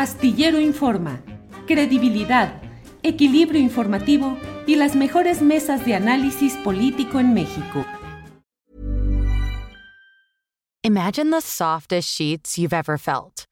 [0.00, 1.20] Astillero Informa,
[1.66, 2.62] credibilidad,
[3.02, 7.84] equilibrio informativo y las mejores mesas de análisis político en México.
[10.82, 13.44] Imagine the softest sheets you've ever felt.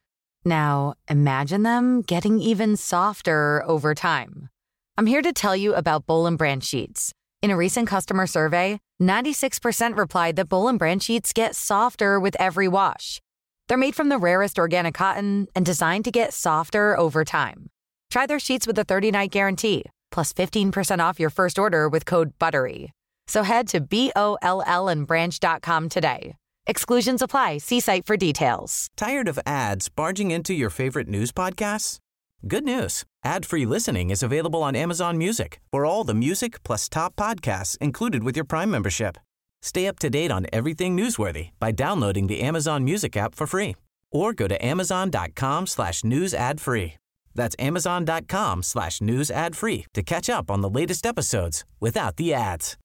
[0.43, 4.49] Now, imagine them getting even softer over time.
[4.97, 7.13] I'm here to tell you about Bowl and sheets.
[7.43, 12.69] In a recent customer survey, 96% replied that Bowl and sheets get softer with every
[12.69, 13.21] wash.
[13.69, 17.71] They're made from the rarest organic cotton and designed to get softer over time.
[18.11, 22.07] Try their sheets with a 30 night guarantee, plus 15% off your first order with
[22.07, 22.91] code BUTTERY.
[23.27, 26.35] So head to B O L L and branch.com today.
[26.67, 27.59] Exclusions apply.
[27.59, 28.89] See site for details.
[28.97, 31.99] Tired of ads barging into your favorite news podcasts?
[32.47, 33.05] Good news.
[33.25, 38.23] Ad-free listening is available on Amazon Music for all the music plus top podcasts included
[38.23, 39.19] with your Prime membership.
[39.63, 43.77] Stay up to date on everything newsworthy by downloading the Amazon Music app for free
[44.11, 46.95] or go to amazon.com slash news ad free.
[47.35, 52.35] That's amazon.com slash news ad free to catch up on the latest episodes without the
[52.35, 52.77] ads.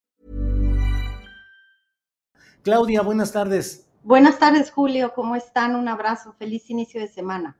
[2.64, 3.88] Claudia, buenas tardes.
[4.04, 5.14] Buenas tardes, Julio.
[5.14, 5.76] ¿Cómo están?
[5.76, 6.34] Un abrazo.
[6.38, 7.58] Feliz inicio de semana.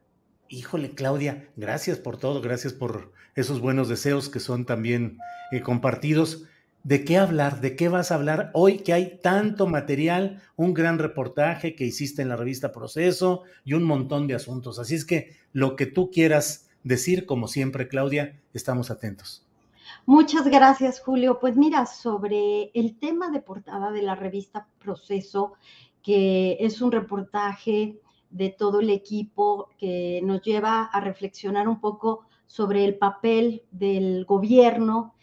[0.50, 5.18] Híjole, Claudia, gracias por todo, gracias por esos buenos deseos que son también
[5.52, 6.44] eh, compartidos.
[6.84, 7.62] ¿De qué hablar?
[7.62, 12.22] ¿De qué vas a hablar hoy que hay tanto material, un gran reportaje que hiciste
[12.22, 14.80] en la revista Proceso y un montón de asuntos?
[14.80, 19.46] Así es que lo que tú quieras decir, como siempre, Claudia, estamos atentos.
[20.06, 21.40] Muchas gracias, Julio.
[21.40, 25.54] Pues mira, sobre el tema de portada de la revista Proceso,
[26.02, 32.26] que es un reportaje de todo el equipo que nos lleva a reflexionar un poco
[32.46, 35.16] sobre el papel del gobierno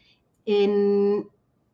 [0.47, 1.29] en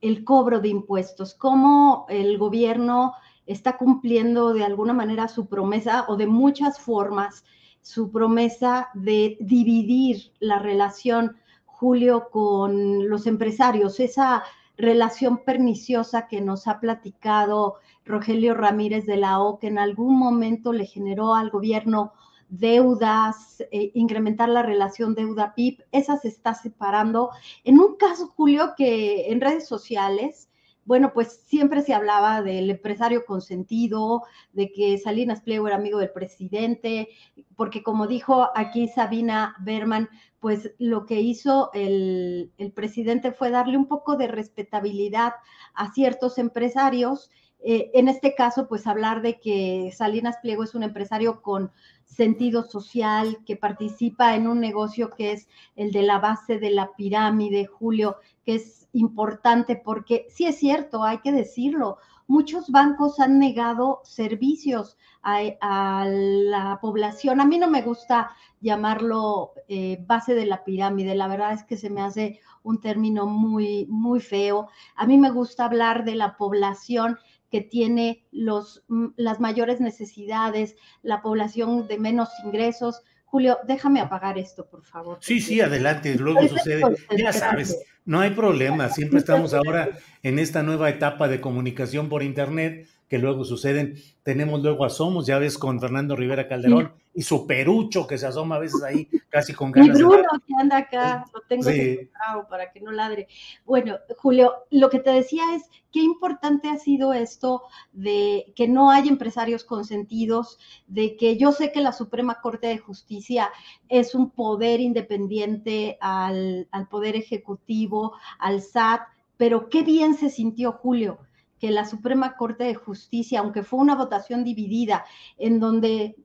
[0.09, 3.15] el cobro de impuestos, cómo el gobierno
[3.47, 7.45] está cumpliendo de alguna manera su promesa o de muchas formas
[7.87, 14.43] su promesa de dividir la relación, Julio, con los empresarios, esa
[14.77, 20.73] relación perniciosa que nos ha platicado Rogelio Ramírez de la O, que en algún momento
[20.73, 22.13] le generó al gobierno
[22.49, 27.31] deudas, eh, incrementar la relación deuda-PIB, esa se está separando.
[27.65, 30.49] En un caso, Julio, que en redes sociales,
[30.85, 36.13] bueno, pues siempre se hablaba del empresario consentido, de que Salinas Pliego era amigo del
[36.13, 37.09] presidente,
[37.57, 40.09] porque como dijo aquí Sabina Berman,
[40.39, 45.33] pues lo que hizo el, el presidente fue darle un poco de respetabilidad
[45.75, 47.31] a ciertos empresarios.
[47.61, 51.73] Eh, en este caso, pues hablar de que Salinas Pliego es un empresario con
[52.05, 56.93] sentido social, que participa en un negocio que es el de la base de la
[56.97, 63.39] pirámide, Julio, que es importante porque sí es cierto, hay que decirlo, muchos bancos han
[63.39, 67.41] negado servicios a, la población.
[67.41, 68.31] A mí no me gusta
[68.61, 73.27] llamarlo eh, base de la pirámide, la verdad es que se me hace un término
[73.27, 74.69] muy, muy feo.
[74.95, 77.19] A mí me gusta hablar de la población
[77.51, 83.03] que tiene los, mm, las mayores necesidades, la población de menos ingresos.
[83.25, 85.19] Julio, déjame apagar esto, por favor.
[85.21, 86.83] Sí, sí, adelante, luego sucede.
[87.17, 89.91] Ya sabes, no hay problema, siempre estamos ahora
[90.23, 93.97] en esta nueva etapa de comunicación por Internet que luego suceden.
[94.23, 98.57] Tenemos luego asomos, ya ves, con Fernando Rivera Calderón y su perucho que se asoma
[98.57, 99.99] a veces ahí casi con ganas.
[99.99, 102.11] Y Bruno que anda acá, lo tengo sí.
[102.51, 103.27] para que no ladre.
[103.65, 107.63] Bueno, Julio, lo que te decía es qué importante ha sido esto
[107.95, 112.77] de que no hay empresarios consentidos, de que yo sé que la Suprema Corte de
[112.77, 113.51] Justicia
[113.89, 119.01] es un poder independiente al, al Poder Ejecutivo, al SAT,
[119.39, 121.19] pero qué bien se sintió Julio
[121.59, 125.05] que la Suprema Corte de Justicia, aunque fue una votación dividida,
[125.39, 126.17] en donde,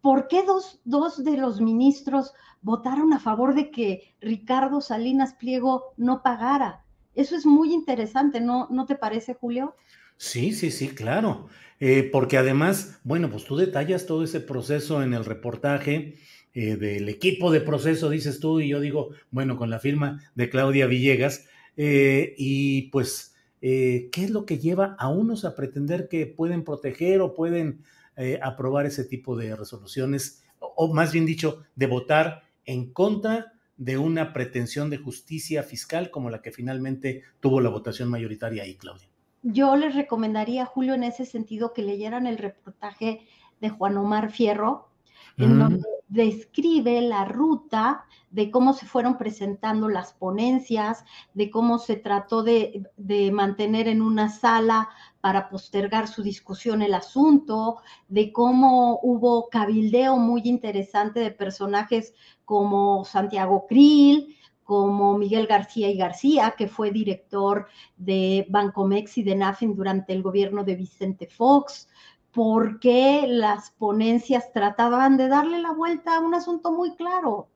[0.00, 5.94] ¿por qué dos, dos de los ministros votaron a favor de que Ricardo Salinas Pliego
[5.96, 6.84] no pagara?
[7.14, 9.74] Eso es muy interesante, ¿no, ¿No te parece, Julio?
[10.16, 11.48] Sí, sí, sí, claro.
[11.80, 16.18] Eh, porque además, bueno, pues tú detallas todo ese proceso en el reportaje
[16.52, 20.50] eh, del equipo de proceso, dices tú, y yo digo, bueno, con la firma de
[20.50, 21.46] Claudia Villegas,
[21.78, 27.20] eh, y pues ¿qué es lo que lleva a unos a pretender que pueden proteger
[27.20, 27.82] o pueden
[28.20, 33.96] eh, aprobar ese tipo de resoluciones, o, más bien dicho, de votar en contra de
[33.96, 39.08] una pretensión de justicia fiscal como la que finalmente tuvo la votación mayoritaria ahí, Claudia?
[39.42, 43.26] Yo les recomendaría, Julio, en ese sentido, que leyeran el reportaje
[43.62, 44.89] de Juan Omar Fierro,
[45.36, 51.96] en donde describe la ruta de cómo se fueron presentando las ponencias, de cómo se
[51.96, 54.88] trató de, de, mantener en una sala
[55.20, 57.78] para postergar su discusión el asunto,
[58.08, 62.14] de cómo hubo cabildeo muy interesante de personajes
[62.44, 64.36] como Santiago Krill,
[64.70, 70.22] como Miguel García y García, que fue director de Bancomex y de NAFIN durante el
[70.22, 71.88] gobierno de Vicente Fox,
[72.32, 77.48] porque las ponencias trataban de darle la vuelta a un asunto muy claro.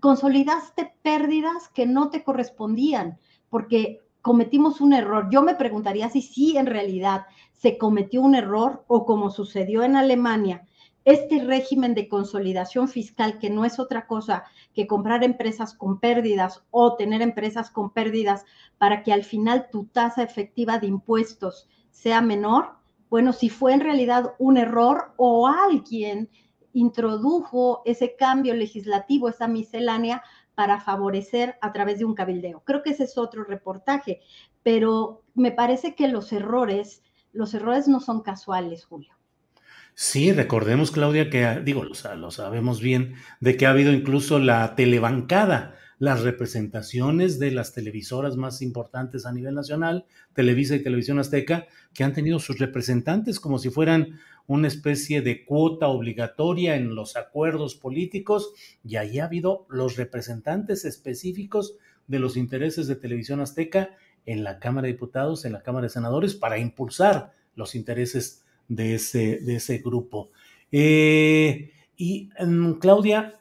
[0.00, 3.18] Consolidaste pérdidas que no te correspondían,
[3.50, 5.28] porque cometimos un error.
[5.30, 9.96] Yo me preguntaría si sí en realidad se cometió un error o como sucedió en
[9.96, 10.66] Alemania,
[11.04, 14.44] este régimen de consolidación fiscal, que no es otra cosa
[14.74, 18.44] que comprar empresas con pérdidas o tener empresas con pérdidas
[18.76, 22.77] para que al final tu tasa efectiva de impuestos sea menor,
[23.10, 26.28] bueno, si fue en realidad un error o alguien
[26.72, 30.22] introdujo ese cambio legislativo, esa miscelánea,
[30.54, 32.62] para favorecer a través de un cabildeo.
[32.64, 34.20] Creo que ese es otro reportaje,
[34.62, 37.02] pero me parece que los errores,
[37.32, 39.14] los errores no son casuales, Julio.
[39.94, 44.74] Sí, recordemos, Claudia, que, digo, lo, lo, sabemos bien, de que ha habido incluso la
[44.74, 51.66] telebancada, las representaciones de las televisoras más importantes a nivel nacional, Televisa y Televisión Azteca,
[51.92, 57.16] que han tenido sus representantes como si fueran una especie de cuota obligatoria en los
[57.16, 58.52] acuerdos políticos,
[58.84, 63.90] y ahí ha habido los representantes específicos de los intereses de Televisión Azteca
[64.24, 68.94] en la Cámara de Diputados, en la Cámara de Senadores, para impulsar los intereses de
[68.94, 70.30] ese, de ese grupo.
[70.70, 73.40] Eh, y mm, Claudia,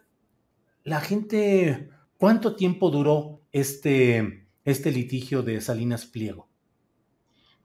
[0.84, 6.48] la gente, ¿cuánto tiempo duró este, este litigio de Salinas Pliego?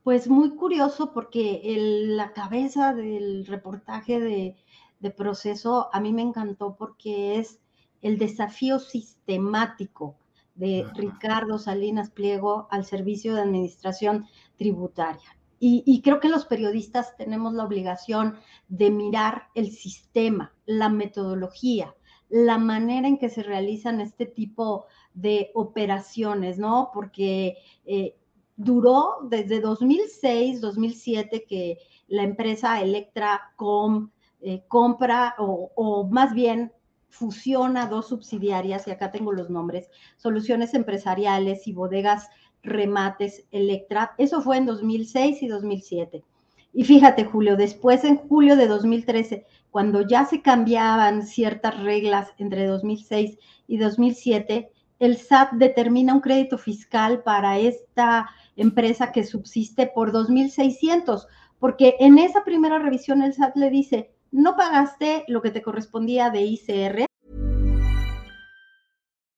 [0.03, 4.57] Pues muy curioso porque el, la cabeza del reportaje de,
[5.01, 7.61] de proceso a mí me encantó porque es
[8.01, 10.17] el desafío sistemático
[10.55, 14.27] de Ricardo Salinas Pliego al servicio de administración
[14.57, 15.37] tributaria.
[15.65, 21.95] Y, creo que los periodistas tenemos la obligación de mirar el sistema, la metodología,
[22.33, 26.91] la manera en que se realizan este tipo de operaciones, ¿no?
[26.95, 28.17] Porque eh,
[28.57, 36.73] duró desde 2006, 2007 que la empresa Electracom eh, compra o, o más bien
[37.11, 42.31] fusiona dos subsidiarias, y acá tengo los nombres, soluciones empresariales y bodegas
[42.63, 44.15] remates Electra.
[44.17, 46.25] Eso fue en 2006 y 2007.
[46.73, 52.67] Y fíjate, Julio, después en julio de 2013, cuando ya se cambiaban ciertas reglas entre
[52.67, 60.13] 2006 y 2007, el SAT determina un crédito fiscal para esta empresa que subsiste por
[60.13, 61.27] 2.600,
[61.59, 66.31] porque en esa primera revisión el SAT le dice, no pagaste lo que te correspondía
[66.31, 67.07] de ICR,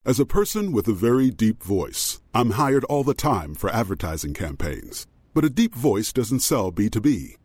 [0.06, 4.34] As a person with a very deep voice, I'm hired all the time for advertising
[4.34, 5.06] campaigns.
[5.32, 7.36] But a deep voice doesn't sell B2B,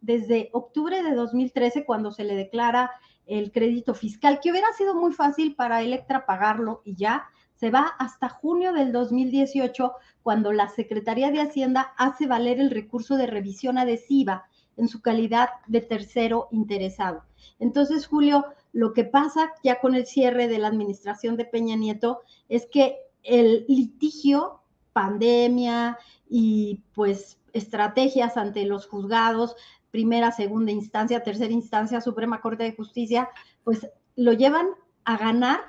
[0.00, 2.90] desde octubre de 2013, cuando se le declara
[3.26, 7.92] el crédito fiscal, que hubiera sido muy fácil para Electra pagarlo y ya, se va
[7.98, 9.92] hasta junio del 2018,
[10.22, 15.50] cuando la Secretaría de Hacienda hace valer el recurso de revisión adhesiva en su calidad
[15.66, 17.24] de tercero interesado.
[17.58, 22.20] Entonces, Julio, lo que pasa ya con el cierre de la administración de Peña Nieto
[22.48, 29.56] es que el litigio pandemia y pues estrategias ante los juzgados,
[29.90, 33.28] primera, segunda instancia, tercera instancia, Suprema Corte de Justicia,
[33.64, 34.68] pues lo llevan
[35.04, 35.60] a ganar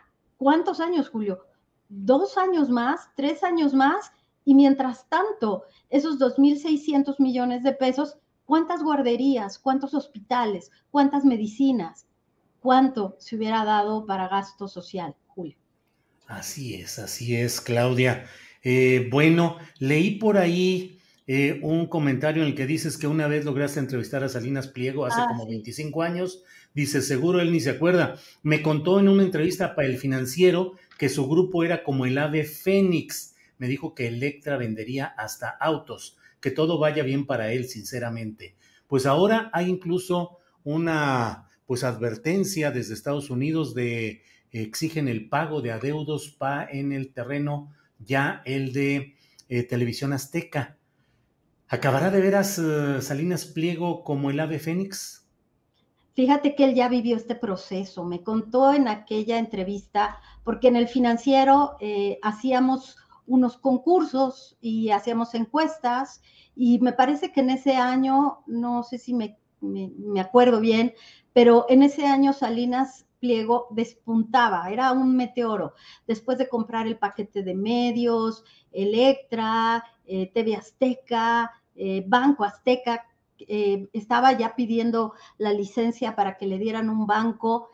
[0.41, 1.45] ¿cuántos años, Julio?
[1.87, 4.11] Dos años más, tres años más,
[4.43, 12.07] y mientras tanto, esos 2.600 millones de pesos, ¿cuántas guarderías, cuántos hospitales, cuántas medicinas,
[12.59, 15.57] cuánto se hubiera dado para gasto social, Julio?
[16.25, 18.25] Así es, así es, Claudia.
[18.63, 23.45] Eh, bueno, leí por ahí eh, un comentario en el que dices que una vez
[23.45, 26.43] lograste entrevistar a Salinas Pliego hace ah, como 25 años.
[26.73, 28.15] Dice, seguro él ni se acuerda.
[28.43, 32.43] Me contó en una entrevista para el financiero que su grupo era como el ave
[32.43, 33.35] fénix.
[33.57, 38.55] Me dijo que Electra vendería hasta autos, que todo vaya bien para él, sinceramente.
[38.87, 45.71] Pues ahora hay incluso una pues advertencia desde Estados Unidos de exigen el pago de
[45.71, 49.15] adeudos pa en el terreno ya el de
[49.49, 50.77] eh, Televisión Azteca.
[51.73, 55.25] ¿Acabará de veras eh, Salinas Pliego como el ave fénix?
[56.15, 60.89] Fíjate que él ya vivió este proceso, me contó en aquella entrevista, porque en el
[60.89, 66.21] financiero eh, hacíamos unos concursos y hacíamos encuestas
[66.57, 70.93] y me parece que en ese año, no sé si me, me acuerdo bien,
[71.31, 75.75] pero en ese año Salinas pliego despuntaba, era un meteoro.
[76.05, 81.51] Después de comprar el paquete de medios, Electra, eh, TV Azteca,
[81.83, 83.07] eh, Banco Azteca,
[83.39, 87.69] eh, estaba ya pidiendo la licencia para que le dieran un banco.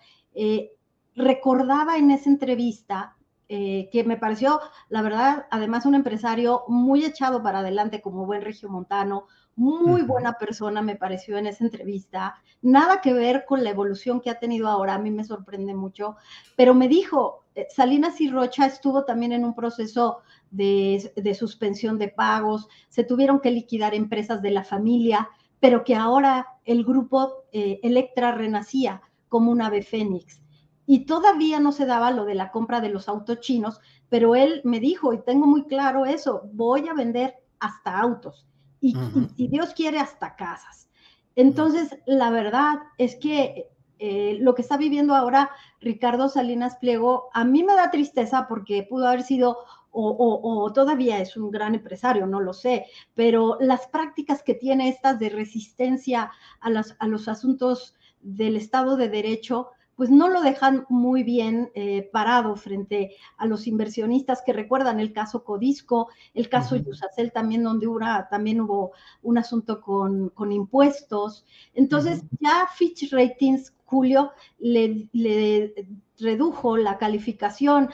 [1.16, 3.16] recordaba en esa entrevista
[3.50, 4.60] que me pareció,
[4.90, 9.26] la verdad, además un empresario muy echado para adelante como buen regiomontano,
[9.58, 14.30] muy buena persona me pareció en esa entrevista, nada que ver con la evolución que
[14.30, 16.16] ha tenido ahora, a mí me sorprende mucho,
[16.56, 20.20] pero me dijo, eh, Salinas y Rocha estuvo también en un proceso
[20.52, 26.48] de, suspensión de pagos, se tuvieron que liquidar empresas de la familia, pero que ahora
[26.66, 30.42] el grupo eh, Electra renacía como un ave fénix.
[30.86, 34.62] Y todavía no se daba lo de la compra de los autos chinos, pero él
[34.64, 38.48] me dijo, y tengo muy claro eso, voy a vender hasta autos
[38.80, 38.96] y,
[39.36, 40.90] si Dios quiere hasta casas.
[41.36, 45.50] Entonces, la verdad es que eh, lo que está viviendo ahora
[45.82, 49.58] Ricardo Salinas Pliego, a mí me da tristeza porque pudo haber sido
[50.00, 52.86] o, todavía es un gran empresario, no lo sé,
[53.16, 59.10] pero las prácticas que tiene estas de resistencia a, a los asuntos del Estado de
[59.10, 65.00] Derecho, pues no lo dejan muy bien eh, parado frente a los inversionistas que recuerdan
[65.00, 67.88] el caso Codisco, el caso Yusacel también, donde
[68.30, 68.92] también hubo
[69.24, 71.46] un asunto con, impuestos.
[71.74, 75.74] Entonces, ya Fitch Ratings, Julio, le, le
[76.20, 77.89] redujo la calificación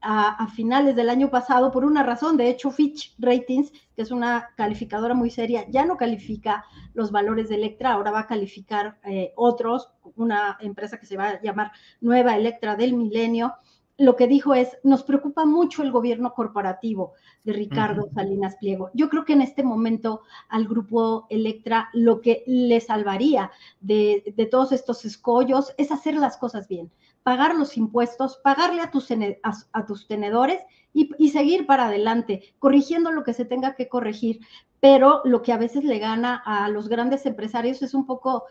[0.00, 2.36] a, finales del año pasado por una razón.
[2.36, 6.64] De hecho, Fitch Ratings, que es una calificadora muy seria, ya no califica
[6.94, 11.30] los valores de Electra, ahora va a calificar eh, otros, una empresa que se va
[11.30, 13.54] a llamar Nueva Electra del Milenio.
[13.98, 17.14] Lo que dijo es, nos preocupa mucho el gobierno corporativo
[17.44, 18.90] de Ricardo Salinas Pliego.
[18.94, 23.50] Yo creo que en este momento al grupo Electra lo que le salvaría
[23.80, 26.90] de, de todos estos escollos es hacer las cosas bien
[27.28, 30.62] pagar los impuestos, pagarle a tus, a, tus tenedores
[30.94, 34.40] y, seguir para adelante, corrigiendo lo que se tenga que corregir.
[34.80, 38.44] Pero lo que a veces le gana a los grandes empresarios es un poco,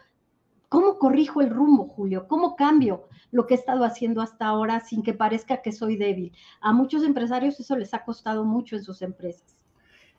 [0.70, 2.28] ¿cómo corrijo el rumbo, Julio?
[2.28, 6.34] ¿Cómo cambio lo que he estado haciendo hasta ahora sin que parezca que soy débil?
[6.62, 9.56] A muchos empresarios eso les ha costado mucho en sus empresas.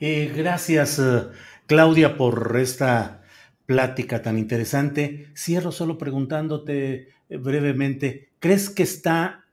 [0.00, 1.28] Eh, gracias, eh,
[1.67, 3.23] Claudia, por esta
[3.67, 5.31] plática tan interesante.
[5.37, 9.45] Cierro solo preguntándote eh, brevemente, ¿crees que está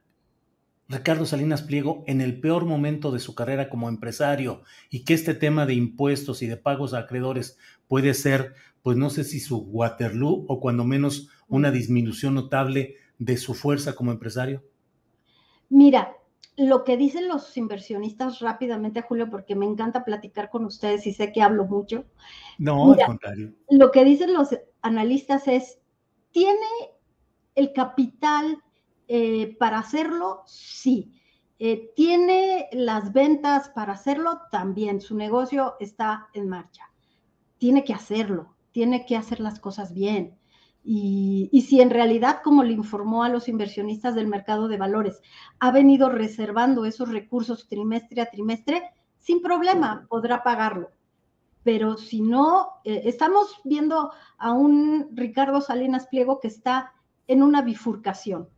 [0.88, 5.34] Ricardo Salinas Pliego en el peor momento de su carrera como empresario y que este
[5.34, 8.54] tema de impuestos y de pagos a acreedores puede ser,
[8.86, 13.96] pues no sé si su Waterloo o cuando menos una disminución notable de su fuerza
[13.96, 14.62] como empresario?
[15.68, 16.16] Mira,
[16.56, 21.32] lo que dicen los inversionistas rápidamente, Julio, porque me encanta platicar con ustedes y sé
[21.32, 22.04] que hablo mucho.
[22.58, 23.54] No, al contrario.
[23.70, 25.80] Lo que dicen los analistas es,
[26.30, 26.68] tiene
[27.56, 28.62] el capital
[29.08, 31.12] eh, para hacerlo, sí.
[31.58, 34.42] Eh, ¿Tiene las ventas para hacerlo?
[34.52, 35.00] También.
[35.00, 36.88] Su negocio está en marcha.
[37.58, 40.36] Tiene que hacerlo, tiene que hacer las cosas bien.
[40.84, 45.22] Y, y, si en realidad, como le informó a los inversionistas del mercado de valores,
[45.60, 48.82] ha venido reservando esos recursos trimestre a trimestre,
[49.18, 50.90] sin problema podrá pagarlo.
[51.62, 56.92] Pero si no, eh, estamos viendo a un Ricardo Salinas Pliego que está
[57.28, 58.50] en una bifurcación.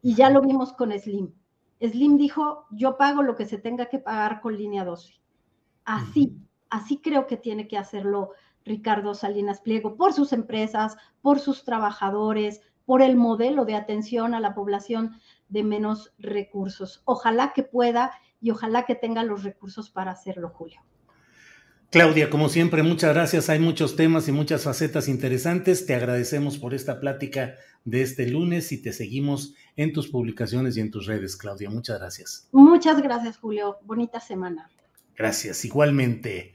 [0.00, 1.34] Y ya lo vimos con Slim.
[1.82, 5.20] Slim dijo, yo pago lo que se tenga que pagar con línea 12.
[5.84, 6.38] Así,
[6.70, 8.30] así creo que tiene que hacerlo
[8.70, 14.40] Ricardo Salinas Pliego, por sus empresas, por sus trabajadores, por el modelo de atención a
[14.40, 15.16] la población
[15.48, 17.02] de menos recursos.
[17.04, 20.80] Ojalá que pueda y ojalá que tenga los recursos para hacerlo, Julio.
[21.90, 23.50] Claudia, como siempre, muchas gracias.
[23.50, 25.86] Hay muchos temas y muchas facetas interesantes.
[25.86, 30.80] Te agradecemos por esta plática de este lunes y te seguimos en tus publicaciones y
[30.80, 31.68] en tus redes, Claudia.
[31.68, 32.48] Muchas gracias.
[32.52, 33.78] Muchas gracias, Julio.
[33.82, 34.70] Bonita semana.
[35.16, 36.54] Gracias, igualmente.